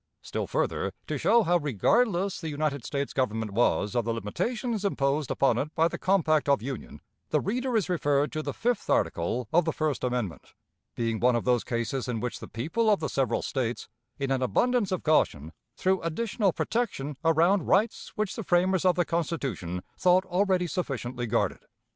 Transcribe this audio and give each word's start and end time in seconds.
Still 0.23 0.47
further 0.47 0.93
to 1.05 1.19
show 1.19 1.43
how 1.43 1.57
regardless 1.57 2.41
the 2.41 2.49
United 2.49 2.83
States 2.83 3.13
Government 3.13 3.51
was 3.51 3.95
of 3.95 4.03
the 4.03 4.15
limitations 4.15 4.83
imposed 4.83 5.29
upon 5.29 5.59
it 5.59 5.75
by 5.75 5.87
the 5.87 5.99
compact 5.99 6.49
of 6.49 6.63
Union, 6.63 7.01
the 7.29 7.39
reader 7.39 7.77
is 7.77 7.87
referred 7.87 8.31
to 8.31 8.41
the 8.41 8.51
fifth 8.51 8.89
article 8.89 9.47
of 9.53 9.63
the 9.63 9.71
first 9.71 10.03
amendment, 10.03 10.55
being 10.95 11.19
one 11.19 11.35
of 11.35 11.45
those 11.45 11.63
cases 11.63 12.07
in 12.07 12.19
which 12.19 12.39
the 12.39 12.47
people 12.47 12.89
of 12.89 12.99
the 12.99 13.09
several 13.09 13.43
States, 13.43 13.87
in 14.17 14.31
an 14.31 14.41
abundance 14.41 14.91
of 14.91 15.03
caution, 15.03 15.53
threw 15.77 16.01
additional 16.01 16.51
protection 16.51 17.15
around 17.23 17.67
rights 17.67 18.11
which 18.15 18.35
the 18.35 18.43
framers 18.43 18.85
of 18.85 18.95
the 18.95 19.05
Constitution 19.05 19.83
thought 19.99 20.25
already 20.25 20.65
sufficiently 20.65 21.27
guarded. 21.27 21.59